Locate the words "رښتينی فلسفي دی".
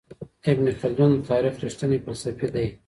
1.63-2.67